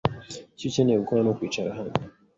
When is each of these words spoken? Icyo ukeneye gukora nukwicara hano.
Icyo 0.55 0.65
ukeneye 0.69 0.97
gukora 0.99 1.21
nukwicara 1.23 1.69
hano. 1.77 1.93